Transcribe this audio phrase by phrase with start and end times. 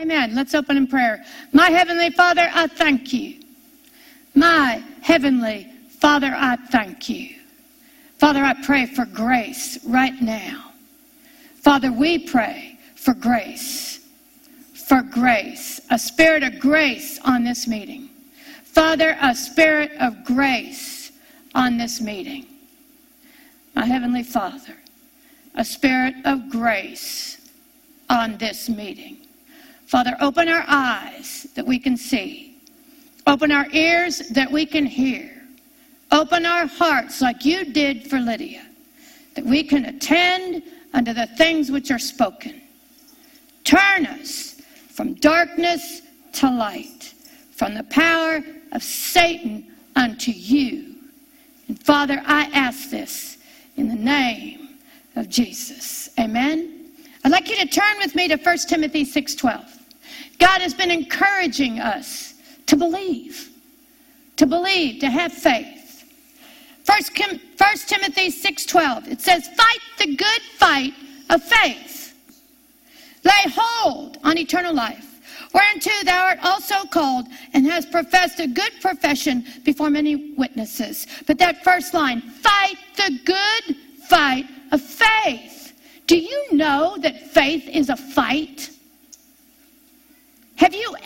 [0.00, 0.34] Amen.
[0.34, 1.22] Let's open in prayer.
[1.52, 3.42] My Heavenly Father, I thank you.
[4.34, 7.36] My Heavenly Father, I thank you.
[8.16, 10.72] Father, I pray for grace right now.
[11.56, 14.00] Father, we pray for grace,
[14.72, 18.08] for grace, a spirit of grace on this meeting.
[18.64, 21.12] Father, a spirit of grace
[21.54, 22.46] on this meeting.
[23.74, 24.78] My Heavenly Father,
[25.56, 27.50] a spirit of grace
[28.08, 29.19] on this meeting.
[29.90, 32.56] Father, open our eyes that we can see,
[33.26, 35.42] open our ears that we can hear,
[36.12, 38.64] open our hearts like you did for Lydia,
[39.34, 40.62] that we can attend
[40.94, 42.62] unto the things which are spoken.
[43.64, 44.60] Turn us
[44.92, 46.02] from darkness
[46.34, 47.12] to light,
[47.50, 50.94] from the power of Satan unto you.
[51.66, 53.38] And Father, I ask this
[53.76, 54.68] in the name
[55.16, 56.10] of Jesus.
[56.16, 56.92] Amen.
[57.24, 59.78] I'd like you to turn with me to 1 Timothy 6:12.
[60.40, 62.34] God has been encouraging us
[62.66, 63.50] to believe,
[64.36, 66.04] to believe, to have faith.
[66.84, 67.12] First,
[67.56, 69.06] First Timothy 6:12.
[69.06, 70.94] It says, "Fight the good fight
[71.28, 72.14] of faith.
[73.22, 75.06] Lay hold on eternal life,
[75.52, 81.38] whereunto thou art also called, and hast professed a good profession before many witnesses." But
[81.38, 83.76] that first line, "Fight the good
[84.08, 85.72] fight of faith."
[86.06, 88.70] Do you know that faith is a fight?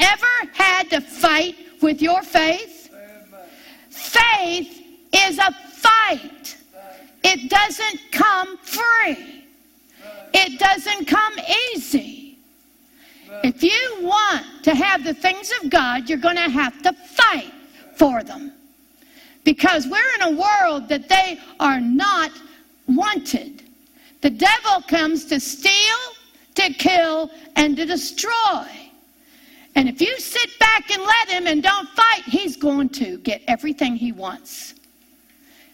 [0.05, 2.95] Ever had to fight with your faith?
[3.89, 6.57] Faith is a fight.
[7.23, 9.45] It doesn't come free.
[10.35, 11.33] It doesn't come
[11.73, 12.37] easy.
[13.43, 17.53] If you want to have the things of God, you're going to have to fight
[17.97, 18.53] for them.
[19.43, 22.31] Because we're in a world that they are not
[22.87, 23.63] wanted.
[24.21, 26.01] The devil comes to steal,
[26.57, 28.84] to kill, and to destroy.
[29.75, 33.43] And if you sit back and let him and don't fight, he's going to get
[33.49, 34.75] everything he wants.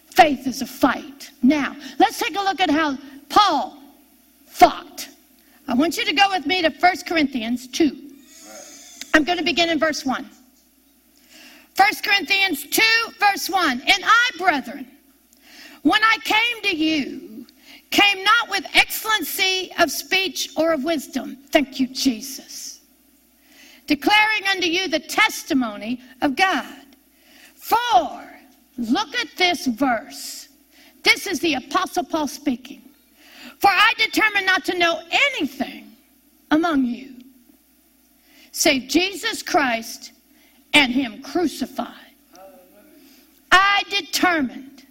[0.07, 1.31] Faith is a fight.
[1.43, 2.97] Now, let's take a look at how
[3.29, 3.77] Paul
[4.47, 5.07] fought.
[5.67, 8.09] I want you to go with me to 1 Corinthians 2.
[9.13, 10.29] I'm going to begin in verse 1.
[11.77, 12.81] 1 Corinthians 2,
[13.19, 13.71] verse 1.
[13.71, 14.87] And I, brethren,
[15.83, 17.45] when I came to you,
[17.91, 21.37] came not with excellency of speech or of wisdom.
[21.51, 22.70] Thank you, Jesus
[23.87, 26.85] declaring unto you the testimony of God.
[27.55, 28.23] For,
[28.77, 30.49] look at this verse.
[31.03, 32.81] This is the Apostle Paul speaking.
[33.59, 35.95] For I determined not to know anything
[36.49, 37.15] among you
[38.51, 40.11] save Jesus Christ
[40.73, 41.95] and Him crucified.
[43.51, 44.85] I determined,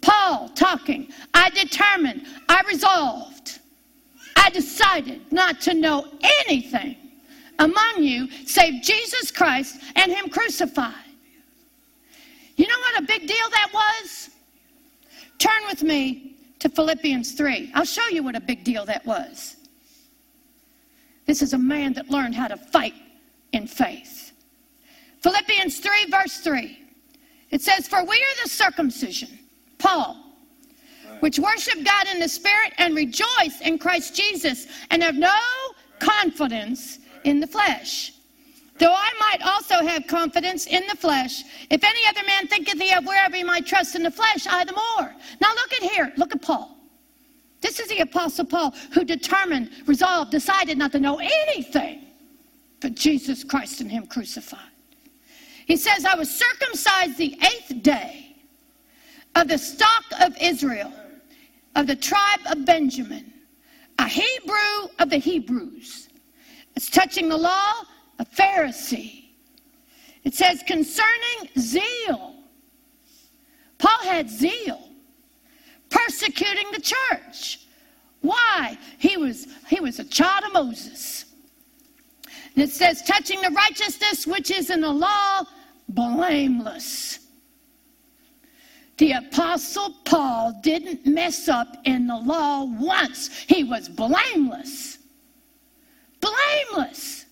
[0.00, 3.58] Paul talking, I determined, I resolved,
[4.36, 6.06] I decided not to know
[6.46, 6.96] anything
[7.58, 10.94] among you save Jesus Christ and Him crucified.
[12.56, 14.30] You know what a big deal that was?
[15.38, 17.72] Turn with me to Philippians 3.
[17.74, 19.56] I'll show you what a big deal that was.
[21.26, 22.94] This is a man that learned how to fight
[23.52, 24.32] in faith.
[25.22, 26.78] Philippians 3, verse 3.
[27.50, 29.38] It says, For we are the circumcision,
[29.78, 30.16] Paul,
[31.20, 35.34] which worship God in the Spirit and rejoice in Christ Jesus and have no
[35.98, 38.12] confidence in the flesh.
[38.78, 42.92] Though I might also have confidence in the flesh, if any other man thinketh he
[42.92, 45.14] of wherever he might trust in the flesh, I the more.
[45.40, 46.12] Now look at here.
[46.16, 46.76] Look at Paul.
[47.60, 52.04] This is the Apostle Paul who determined, resolved, decided not to know anything
[52.80, 54.60] but Jesus Christ and Him crucified.
[55.66, 58.36] He says, I was circumcised the eighth day
[59.34, 60.92] of the stock of Israel,
[61.76, 63.32] of the tribe of Benjamin,
[63.98, 66.08] a Hebrew of the Hebrews
[66.76, 67.72] it's touching the law,
[68.18, 69.24] a Pharisee.
[70.24, 72.34] It says concerning zeal.
[73.78, 74.88] Paul had zeal,
[75.90, 77.60] persecuting the church.
[78.22, 78.78] Why?
[78.98, 81.26] He was, he was a child of Moses.
[82.54, 85.42] And it says, touching the righteousness which is in the law,
[85.88, 87.18] blameless.
[88.96, 94.98] The Apostle Paul didn't mess up in the law once, he was blameless
[96.54, 97.26] blameless.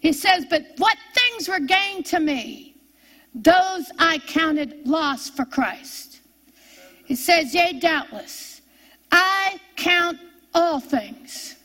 [0.00, 2.76] He says, But what things were gained to me,
[3.34, 6.20] those I counted loss for Christ.
[7.04, 8.62] He says, Yea, doubtless,
[9.12, 10.18] I count
[10.54, 11.56] all things,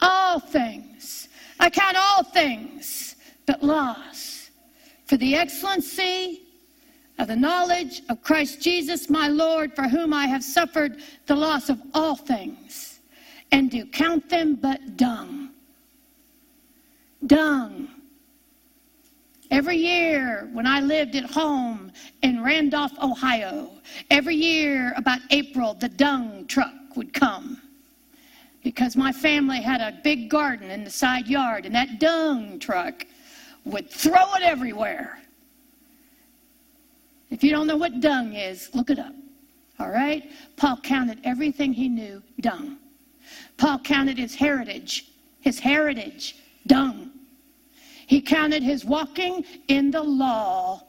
[0.00, 1.28] all things.
[1.58, 3.16] I count all things
[3.46, 4.50] but loss
[5.06, 6.42] for the excellency
[7.18, 11.68] of the knowledge of Christ Jesus, my Lord, for whom I have suffered the loss
[11.68, 12.89] of all things
[13.52, 15.50] and do count them but dung,
[17.26, 17.88] dung.
[19.50, 21.90] Every year when I lived at home
[22.22, 23.72] in Randolph, Ohio,
[24.08, 27.60] every year about April, the dung truck would come
[28.62, 33.06] because my family had a big garden in the side yard, and that dung truck
[33.64, 35.20] would throw it everywhere.
[37.30, 39.14] If you don't know what dung is, look it up.
[39.78, 40.30] All right?
[40.56, 42.76] Paul counted everything he knew dung.
[43.56, 46.36] Paul counted his heritage, his heritage,
[46.66, 47.10] dung.
[48.06, 50.82] He counted his walking in the law.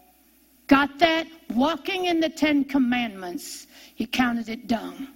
[0.67, 1.27] Got that?
[1.53, 3.67] Walking in the Ten Commandments.
[3.93, 5.07] He counted it dung.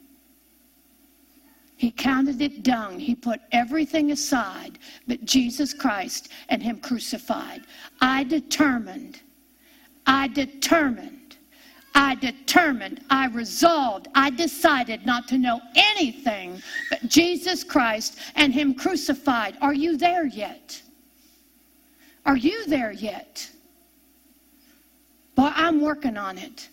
[1.77, 3.00] He counted it dung.
[3.00, 7.62] He put everything aside but Jesus Christ and Him crucified.
[8.01, 9.22] I determined,
[10.06, 11.25] I determined,
[11.95, 18.75] I determined, I resolved, I decided not to know anything but Jesus Christ and Him
[18.75, 19.57] crucified.
[19.62, 20.81] Are you there yet?
[22.25, 23.50] Are you there yet?
[25.36, 26.69] Boy, I'm working on it.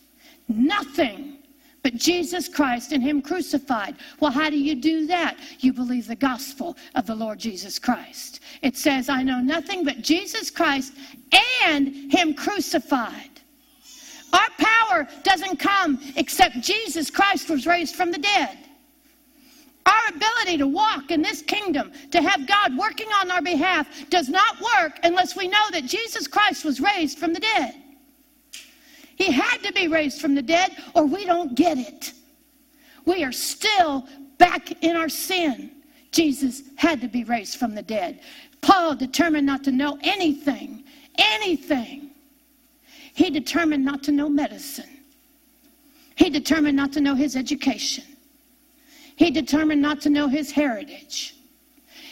[0.49, 1.37] Nothing
[1.83, 3.95] but Jesus Christ and Him crucified.
[4.19, 5.37] Well, how do you do that?
[5.59, 8.41] You believe the gospel of the Lord Jesus Christ.
[8.61, 10.93] It says, I know nothing but Jesus Christ
[11.65, 13.32] and Him crucified.
[14.33, 18.57] Our power doesn't come except Jesus Christ was raised from the dead.
[19.85, 24.29] Our ability to walk in this kingdom, to have God working on our behalf, does
[24.29, 27.75] not work unless we know that Jesus Christ was raised from the dead.
[29.15, 32.13] He had to be raised from the dead, or we don't get it.
[33.05, 34.07] We are still
[34.37, 35.71] back in our sin.
[36.11, 38.21] Jesus had to be raised from the dead.
[38.61, 40.85] Paul determined not to know anything,
[41.17, 42.11] anything.
[43.13, 44.89] He determined not to know medicine.
[46.15, 48.03] He determined not to know his education.
[49.15, 51.35] He determined not to know his heritage.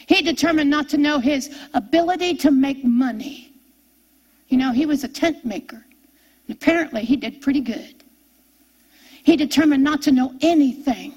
[0.06, 3.52] He determined not to know his ability to make money.
[4.48, 5.84] You know, he was a tent maker.
[6.46, 8.02] And apparently, he did pretty good.
[9.24, 11.14] He determined not to know anything.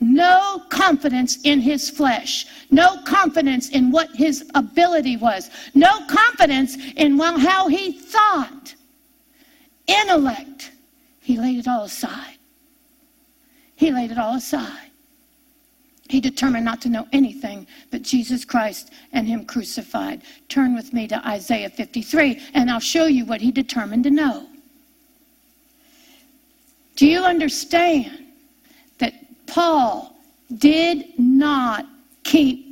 [0.00, 2.46] No confidence in his flesh.
[2.70, 5.50] No confidence in what his ability was.
[5.74, 8.74] No confidence in well, how he thought.
[9.86, 10.72] Intellect.
[11.20, 12.36] He laid it all aside.
[13.74, 14.90] He laid it all aside.
[16.08, 20.22] He determined not to know anything but Jesus Christ and Him crucified.
[20.48, 24.46] Turn with me to Isaiah 53, and I'll show you what he determined to know.
[26.94, 28.26] Do you understand
[28.98, 29.14] that
[29.46, 30.16] Paul
[30.56, 31.86] did not
[32.24, 32.65] keep,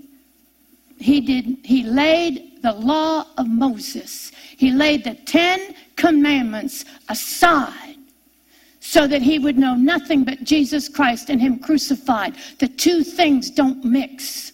[1.04, 7.96] he did, he laid the law of Moses, he laid the Ten Commandments aside
[8.80, 12.36] so that he would know nothing but Jesus Christ and him crucified.
[12.58, 14.52] The two things don't mix.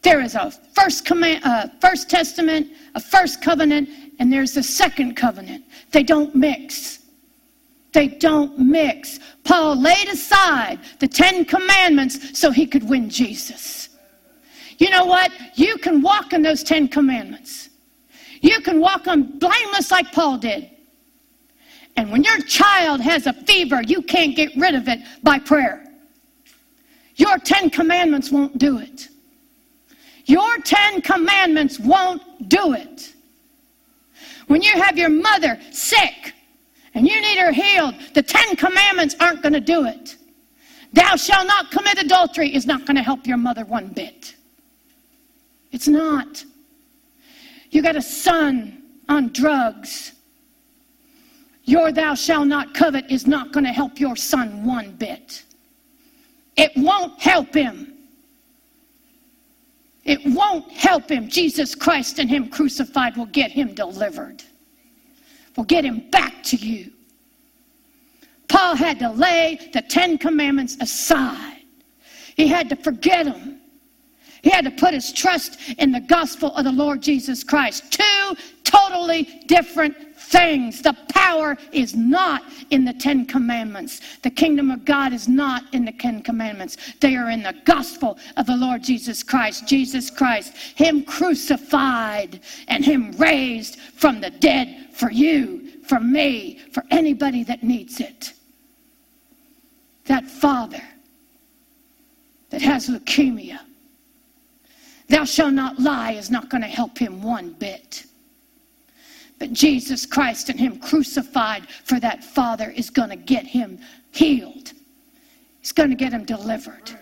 [0.00, 3.90] There is a first command, uh, first testament, a first covenant,
[4.20, 5.66] and there's a second covenant.
[5.92, 7.00] They don't mix.
[7.92, 9.18] They don't mix.
[9.44, 13.89] Paul laid aside the Ten Commandments so he could win Jesus.
[14.80, 15.30] You know what?
[15.54, 17.68] You can walk in those Ten Commandments.
[18.40, 20.70] You can walk on blameless like Paul did.
[21.96, 25.86] And when your child has a fever, you can't get rid of it by prayer.
[27.16, 29.08] Your Ten Commandments won't do it.
[30.24, 33.12] Your Ten Commandments won't do it.
[34.46, 36.32] When you have your mother sick
[36.94, 40.16] and you need her healed, the Ten Commandments aren't going to do it.
[40.94, 44.36] Thou shalt not commit adultery is not going to help your mother one bit.
[45.72, 46.44] It's not.
[47.70, 50.12] You got a son on drugs
[51.70, 55.44] your thou shalt not covet is not going to help your son one bit.
[56.56, 57.94] It won't help him.
[60.04, 61.28] It won't help him.
[61.28, 64.42] Jesus Christ and him crucified will get him delivered,
[65.56, 66.90] will get him back to you.
[68.48, 71.62] Paul had to lay the Ten Commandments aside,
[72.36, 73.59] he had to forget them.
[74.42, 77.92] He had to put his trust in the gospel of the Lord Jesus Christ.
[77.92, 80.80] Two totally different things.
[80.80, 84.00] The power is not in the Ten Commandments.
[84.22, 86.76] The kingdom of God is not in the Ten Commandments.
[87.00, 89.66] They are in the gospel of the Lord Jesus Christ.
[89.66, 96.84] Jesus Christ, Him crucified and Him raised from the dead for you, for me, for
[96.90, 98.32] anybody that needs it.
[100.04, 100.82] That father
[102.50, 103.60] that has leukemia,
[105.10, 108.04] thou shalt not lie, is not going to help him one bit.
[109.40, 113.80] But Jesus Christ and Him crucified for that Father is going to get him
[114.12, 114.72] healed.
[115.60, 116.92] He's going to get him delivered.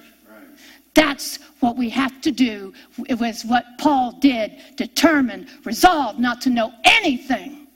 [0.95, 2.73] That's what we have to do.
[3.09, 7.67] It was what Paul did determined, resolved not to know anything,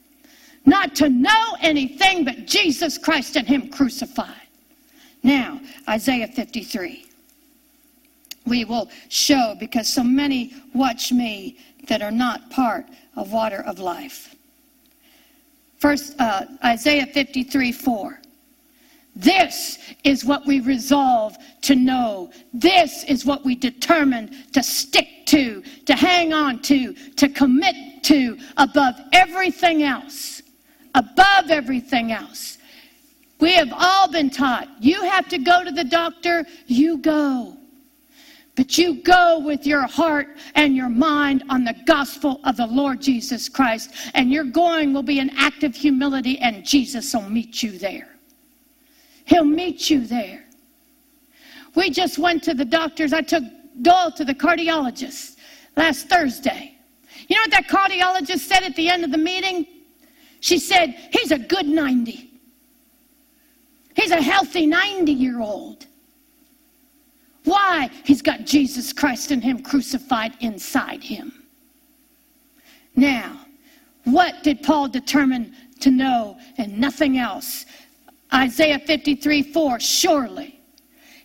[0.65, 4.47] not to know anything but Jesus Christ and Him crucified.
[5.23, 7.05] Now, Isaiah 53.
[8.45, 11.57] We will show because so many watch me
[11.87, 12.85] that are not part
[13.15, 14.35] of water of life.
[15.77, 18.19] First, uh, Isaiah 53 4.
[19.15, 22.31] This is what we resolve to know.
[22.53, 28.37] This is what we determine to stick to, to hang on to, to commit to
[28.57, 30.41] above everything else.
[30.95, 32.57] Above everything else.
[33.39, 37.57] We have all been taught you have to go to the doctor, you go.
[38.55, 43.01] But you go with your heart and your mind on the gospel of the Lord
[43.01, 47.63] Jesus Christ, and your going will be an act of humility, and Jesus will meet
[47.63, 48.09] you there.
[49.25, 50.43] He'll meet you there.
[51.75, 53.13] We just went to the doctors.
[53.13, 53.43] I took
[53.81, 55.37] Doyle to the cardiologist
[55.75, 56.75] last Thursday.
[57.27, 59.65] You know what that cardiologist said at the end of the meeting?
[60.41, 62.29] She said, He's a good 90.
[63.95, 65.87] He's a healthy 90 year old.
[67.43, 67.89] Why?
[68.05, 71.43] He's got Jesus Christ and Him crucified inside him.
[72.95, 73.45] Now,
[74.05, 77.65] what did Paul determine to know and nothing else?
[78.33, 80.59] Isaiah 53 4 Surely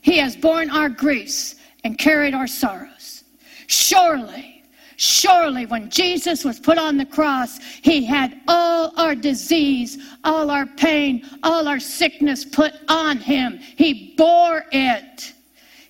[0.00, 3.24] he has borne our griefs and carried our sorrows.
[3.66, 4.62] Surely,
[4.96, 10.66] surely, when Jesus was put on the cross, he had all our disease, all our
[10.66, 13.58] pain, all our sickness put on him.
[13.58, 15.34] He bore it,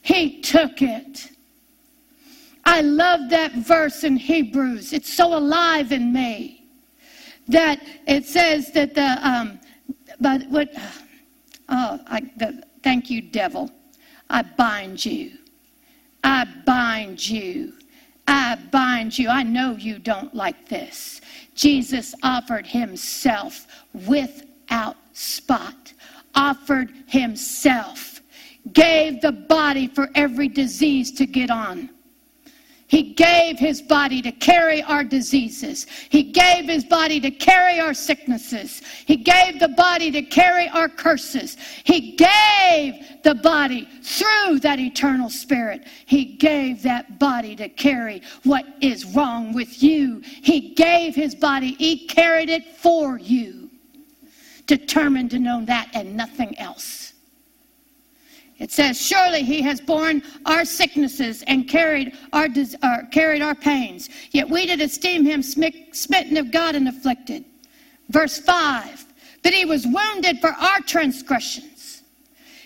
[0.08, 1.30] he took it.
[2.64, 4.92] I love that verse in Hebrews.
[4.92, 6.66] It's so alive in me
[7.48, 9.60] that it says that the, um,
[10.20, 10.68] but what,
[11.68, 13.70] Oh, I, the, thank you, devil.
[14.30, 15.32] I bind you.
[16.24, 17.74] I bind you.
[18.26, 19.28] I bind you.
[19.28, 21.20] I know you don't like this.
[21.54, 23.66] Jesus offered himself
[24.06, 25.92] without spot,
[26.34, 28.17] offered himself,
[28.72, 31.90] gave the body for every disease to get on.
[32.88, 35.86] He gave his body to carry our diseases.
[36.08, 38.80] He gave his body to carry our sicknesses.
[39.04, 41.58] He gave the body to carry our curses.
[41.84, 45.86] He gave the body through that eternal spirit.
[46.06, 50.22] He gave that body to carry what is wrong with you.
[50.24, 53.68] He gave his body, he carried it for you,
[54.64, 57.12] determined to know that and nothing else.
[58.58, 62.48] It says, Surely he has borne our sicknesses and carried our,
[62.82, 64.08] uh, carried our pains.
[64.32, 67.44] Yet we did esteem him smitten of God and afflicted.
[68.08, 69.06] Verse 5
[69.42, 72.02] But he was wounded for our transgressions,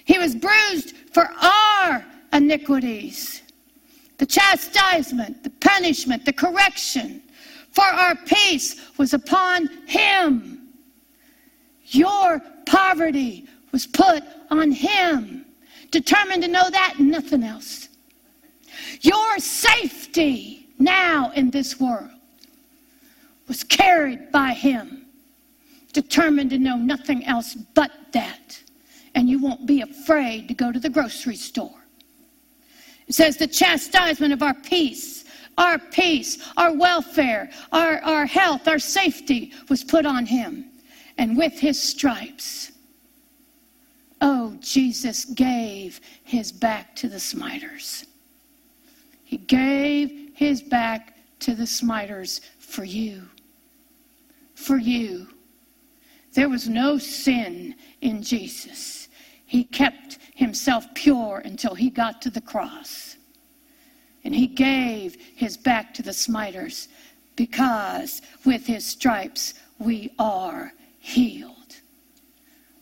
[0.05, 3.41] he was bruised for our iniquities.
[4.17, 7.23] The chastisement, the punishment, the correction
[7.73, 10.69] for our peace was upon him.
[11.87, 15.42] Your poverty was put on him
[15.93, 17.89] determined to know that and nothing else.
[19.03, 22.11] Your safety now in this world
[23.47, 25.07] was carried by him,
[25.93, 28.61] determined to know nothing else but that.
[29.15, 31.85] And you won't be afraid to go to the grocery store.
[33.07, 35.25] It says the chastisement of our peace,
[35.59, 40.65] our peace, our welfare, our, our health, our safety was put on him.
[41.19, 42.72] And with his stripes,
[44.25, 48.07] Oh, Jesus gave his back to the smiters.
[49.25, 53.23] He gave his back to the smiters for you.
[54.55, 55.27] For you.
[56.35, 59.09] There was no sin in Jesus.
[59.45, 63.17] He kept himself pure until he got to the cross.
[64.23, 66.87] And he gave his back to the smiters
[67.35, 71.57] because with his stripes we are healed.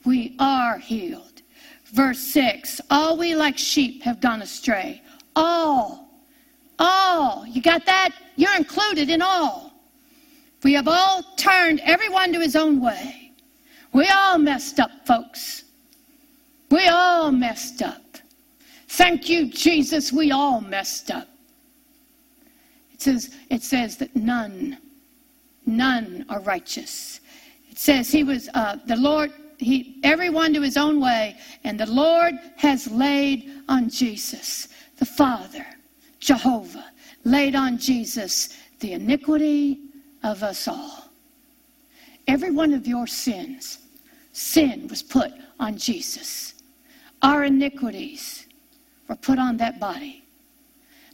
[0.04, 1.29] We are healed.
[1.92, 5.02] Verse 6 All we like sheep have gone astray.
[5.37, 6.09] All.
[6.78, 7.47] All.
[7.47, 8.14] You got that?
[8.37, 9.73] You're included in all.
[10.62, 13.32] We have all turned everyone to his own way.
[13.92, 15.64] We all messed up, folks.
[16.70, 18.02] We all messed up.
[18.88, 21.28] Thank you, Jesus, we all messed up.
[22.92, 24.78] It says, it says that none,
[25.64, 27.20] none are righteous.
[27.70, 31.37] It says he was, uh, the Lord he, everyone to his own way.
[31.64, 35.67] And the Lord has laid on Jesus, the Father,
[36.19, 36.90] Jehovah,
[37.25, 39.81] laid on Jesus the iniquity
[40.23, 41.11] of us all.
[42.26, 43.79] Every one of your sins,
[44.33, 46.55] sin was put on Jesus.
[47.23, 48.47] Our iniquities
[49.09, 50.25] were put on that body.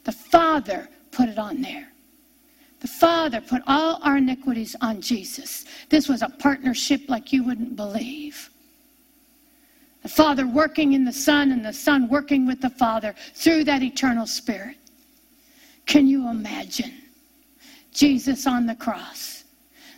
[0.05, 1.89] The Father put it on there.
[2.87, 5.65] The Father put all our iniquities on Jesus.
[5.89, 8.49] This was a partnership like you wouldn't believe.
[10.05, 13.83] The Father working in the Son and the Son working with the Father through that
[13.83, 14.77] eternal Spirit.
[15.87, 16.95] Can you imagine
[17.91, 19.43] Jesus on the cross?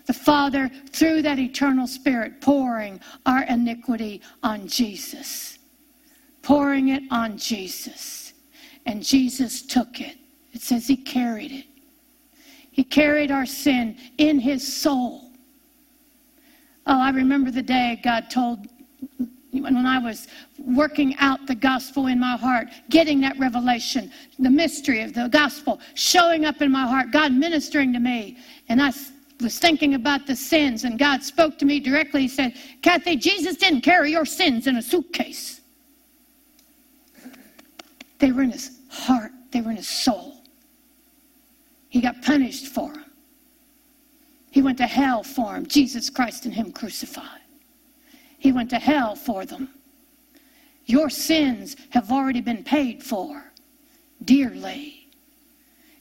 [0.06, 5.58] The Father, through that eternal Spirit, pouring our iniquity on Jesus,
[6.40, 8.32] pouring it on Jesus.
[8.86, 10.16] And Jesus took it.
[10.54, 11.67] It says he carried it.
[12.78, 15.32] He carried our sin in his soul.
[16.86, 18.68] Oh, I remember the day God told
[19.50, 25.02] when I was working out the gospel in my heart, getting that revelation, the mystery
[25.02, 28.38] of the gospel showing up in my heart, God ministering to me.
[28.68, 28.92] And I
[29.40, 32.20] was thinking about the sins, and God spoke to me directly.
[32.20, 35.62] He said, Kathie, Jesus didn't carry your sins in a suitcase,
[38.20, 40.37] they were in his heart, they were in his soul.
[41.88, 43.04] He got punished for them.
[44.50, 47.40] He went to hell for them, Jesus Christ and Him crucified.
[48.38, 49.68] He went to hell for them.
[50.86, 53.52] Your sins have already been paid for
[54.24, 55.08] dearly.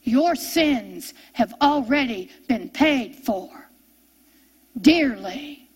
[0.03, 3.50] Your sins have already been paid for
[4.79, 5.67] dearly.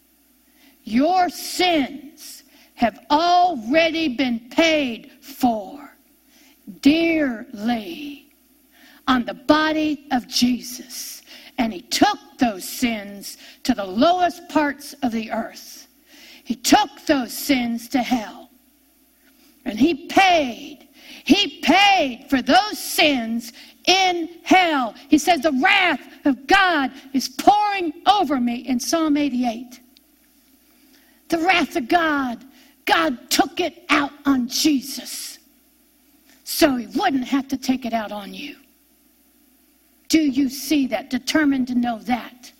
[0.83, 2.43] Your sins
[2.75, 5.95] have already been paid for
[6.81, 8.20] dearly
[9.11, 11.21] on the body of Jesus.
[11.59, 15.81] And he took those sins to the lowest parts of the earth
[16.51, 18.49] he took those sins to hell.
[19.63, 20.89] And he paid.
[21.23, 23.53] He paid for those sins
[23.85, 24.93] in hell.
[25.07, 29.79] He says, The wrath of God is pouring over me in Psalm 88.
[31.29, 32.43] The wrath of God,
[32.83, 35.39] God took it out on Jesus
[36.43, 38.57] so he wouldn't have to take it out on you.
[40.11, 41.09] Do you see that?
[41.09, 42.51] Determined to know that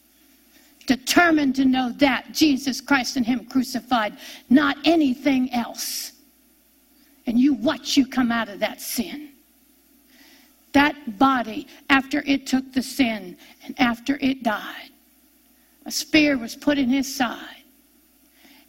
[0.92, 4.18] determined to know that Jesus Christ and Him crucified,
[4.50, 6.12] not anything else.
[7.26, 9.30] And you watch you come out of that sin.
[10.74, 14.90] That body, after it took the sin and after it died,
[15.86, 17.64] a spear was put in his side,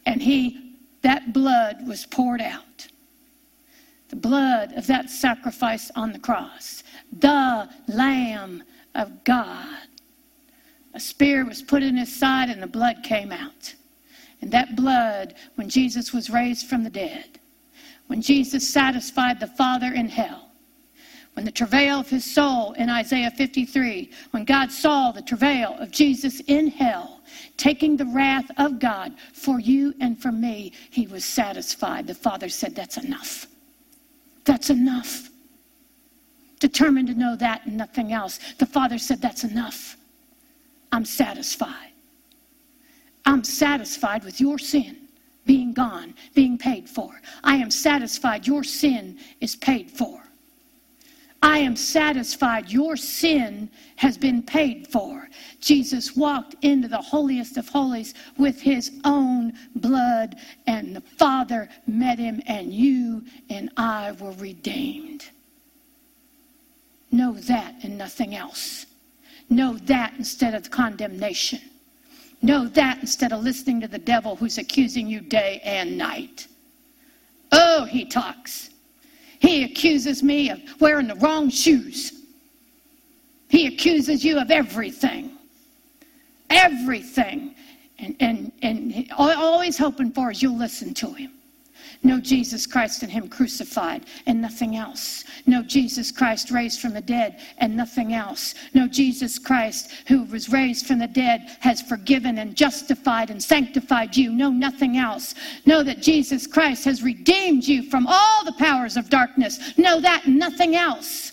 [0.06, 2.86] and he that blood was poured out.
[4.10, 6.84] The blood of that sacrifice on the cross,
[7.18, 8.62] the Lamb
[8.94, 9.78] of God
[10.94, 13.74] a spear was put in his side and the blood came out.
[14.40, 17.38] And that blood, when Jesus was raised from the dead,
[18.08, 20.50] when Jesus satisfied the Father in hell,
[21.34, 25.90] when the travail of his soul in Isaiah 53, when God saw the travail of
[25.90, 27.20] Jesus in hell,
[27.56, 32.06] taking the wrath of God for you and for me, he was satisfied.
[32.06, 33.46] The Father said, That's enough.
[34.44, 35.30] That's enough.
[36.62, 38.38] Determined to know that and nothing else.
[38.58, 39.96] The Father said, That's enough.
[40.92, 41.90] I'm satisfied.
[43.26, 45.08] I'm satisfied with your sin
[45.44, 47.20] being gone, being paid for.
[47.42, 50.22] I am satisfied your sin is paid for.
[51.42, 55.28] I am satisfied your sin has been paid for.
[55.60, 60.36] Jesus walked into the holiest of holies with his own blood,
[60.68, 65.31] and the Father met him, and you and I were redeemed.
[67.12, 68.86] Know that and nothing else.
[69.50, 71.60] Know that instead of condemnation.
[72.40, 76.48] Know that instead of listening to the devil who's accusing you day and night.
[77.52, 78.70] Oh, he talks.
[79.38, 82.22] He accuses me of wearing the wrong shoes.
[83.48, 85.32] He accuses you of everything.
[86.48, 87.54] Everything.
[87.98, 91.32] And, and, and all he's hoping for is you'll listen to him.
[92.02, 95.24] Know Jesus Christ and Him crucified and nothing else.
[95.46, 98.54] Know Jesus Christ raised from the dead and nothing else.
[98.74, 104.16] Know Jesus Christ who was raised from the dead has forgiven and justified and sanctified
[104.16, 104.32] you.
[104.32, 105.34] Know nothing else.
[105.66, 109.76] Know that Jesus Christ has redeemed you from all the powers of darkness.
[109.76, 111.32] Know that nothing else.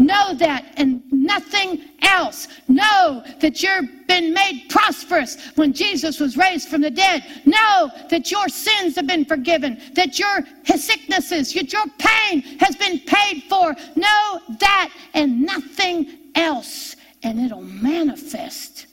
[0.00, 2.48] Know that and nothing else.
[2.68, 7.22] Know that you've been made prosperous when Jesus was raised from the dead.
[7.44, 13.00] Know that your sins have been forgiven, that your sicknesses, that your pain has been
[13.00, 13.76] paid for.
[13.94, 16.96] Know that and nothing else.
[17.22, 18.86] And it'll manifest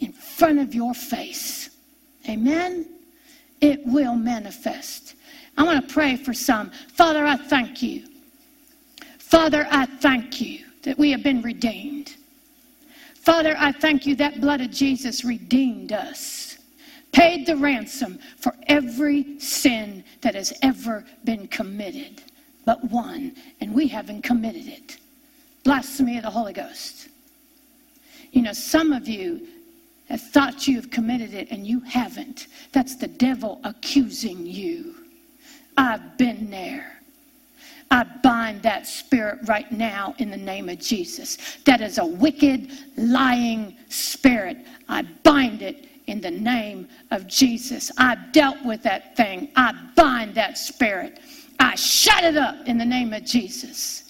[0.00, 1.70] in front of your face.
[2.28, 2.86] Amen?
[3.62, 5.14] It will manifest.
[5.56, 6.70] I want to pray for some.
[6.92, 8.04] Father, I thank you
[9.34, 12.14] Father, I thank you that we have been redeemed.
[13.16, 16.58] Father, I thank you that blood of Jesus redeemed us,
[17.10, 22.22] paid the ransom for every sin that has ever been committed,
[22.64, 24.98] but one, and we haven't committed it.
[25.64, 27.08] blasphemy of the Holy Ghost.
[28.30, 29.48] You know, some of you
[30.08, 32.46] have thought you have committed it and you haven't.
[32.70, 34.94] That's the devil accusing you.
[35.76, 37.00] I've been there.
[37.90, 41.58] I bind that spirit right now in the name of Jesus.
[41.64, 44.58] That is a wicked, lying spirit.
[44.88, 47.90] I bind it in the name of Jesus.
[47.98, 49.50] I dealt with that thing.
[49.56, 51.20] I bind that spirit.
[51.60, 54.03] I shut it up in the name of Jesus.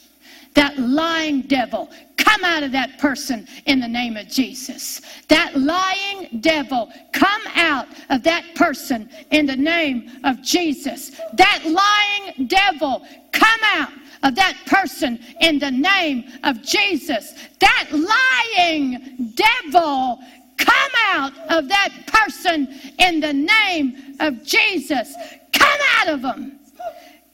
[0.55, 5.01] That lying devil, come out of that person in the name of Jesus.
[5.29, 11.21] That lying devil, come out of that person in the name of Jesus.
[11.35, 17.35] That lying devil, come out of that person in the name of Jesus.
[17.61, 20.21] That lying devil,
[20.57, 25.15] come out of that person in the name of Jesus.
[25.53, 26.59] Come out of them.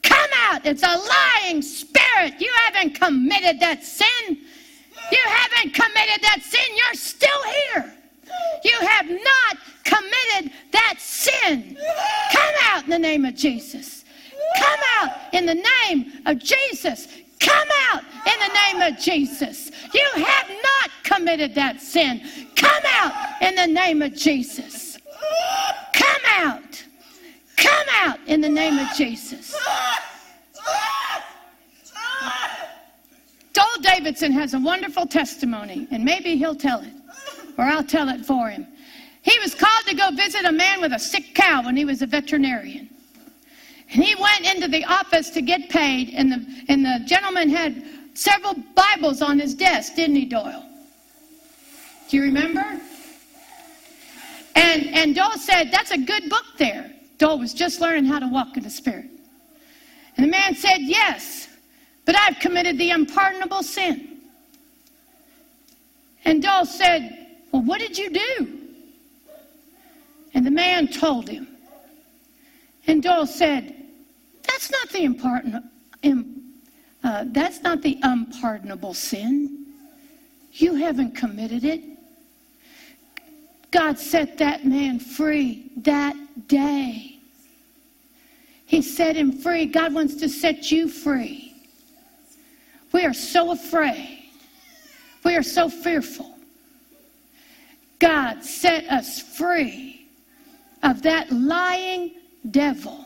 [0.03, 0.65] Come out.
[0.65, 1.90] It's a lying spirit.
[2.39, 4.37] You haven't committed that sin.
[5.11, 6.61] You haven't committed that sin.
[6.75, 7.93] You're still here.
[8.63, 11.77] You have not committed that sin.
[12.31, 14.05] Come out in the name of Jesus.
[14.57, 17.07] Come out in the name of Jesus.
[17.39, 19.71] Come out in the name of Jesus.
[19.93, 22.21] You have not committed that sin.
[22.55, 24.97] Come out in the name of Jesus.
[25.93, 26.83] Come out.
[27.57, 29.55] Come out in the name of Jesus.
[33.61, 36.93] Doyle Davidson has a wonderful testimony, and maybe he'll tell it,
[37.57, 38.65] or I'll tell it for him.
[39.21, 42.01] He was called to go visit a man with a sick cow when he was
[42.01, 42.89] a veterinarian.
[43.93, 47.83] And he went into the office to get paid, and the, and the gentleman had
[48.15, 50.65] several Bibles on his desk, didn't he, Doyle?
[52.09, 52.65] Do you remember?
[54.55, 56.91] And, and Doyle said, That's a good book there.
[57.19, 59.05] Doyle was just learning how to walk in the Spirit.
[60.17, 61.47] And the man said, Yes,
[62.05, 64.19] but I've committed the unpardonable sin.
[66.25, 68.59] And Doyle said, Well, what did you do?
[70.33, 71.47] And the man told him.
[72.87, 73.75] And Doyle said,
[74.47, 75.69] That's not the unpardonable,
[77.03, 79.65] uh, that's not the unpardonable sin.
[80.53, 81.81] You haven't committed it.
[83.71, 86.15] God set that man free that
[86.47, 87.19] day.
[88.65, 89.65] He set him free.
[89.65, 91.50] God wants to set you free.
[92.91, 94.19] We are so afraid.
[95.23, 96.35] We are so fearful.
[97.99, 100.07] God set us free
[100.83, 102.11] of that lying
[102.49, 103.05] devil.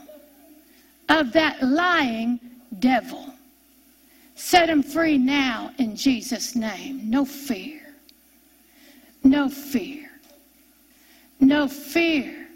[1.09, 2.39] Of that lying
[2.79, 3.33] devil.
[4.35, 7.09] Set him free now in Jesus' name.
[7.09, 7.81] No fear.
[9.23, 10.09] No fear.
[11.39, 12.47] No fear.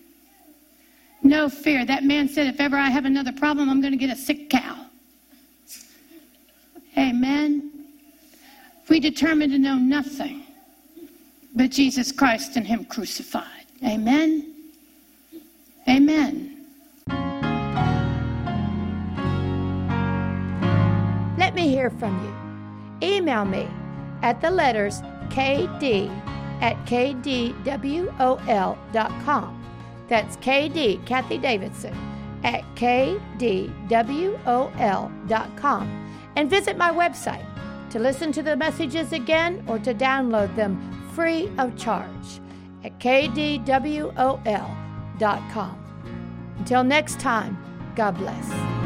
[1.22, 1.86] No fear.
[1.86, 4.50] That man said, if ever I have another problem, I'm going to get a sick
[4.50, 4.86] cow.
[6.98, 7.72] Amen.
[8.90, 10.44] We determined to know nothing
[11.56, 13.66] but Jesus Christ and Him crucified.
[13.86, 14.54] Amen.
[15.88, 16.66] Amen.
[21.38, 23.08] Let me hear from you.
[23.08, 23.68] Email me
[24.22, 26.10] at the letters KD
[26.62, 27.56] at kdwol.com.
[30.08, 31.96] That's KD, Kathie Davidson,
[32.44, 33.70] at kdwol.com.
[36.40, 37.46] And visit my website
[37.90, 40.80] to listen to the messages again or to download them
[41.14, 42.40] free of charge
[42.86, 43.66] at kdwol.com.
[46.60, 47.58] Until next time,
[47.98, 48.79] God bless.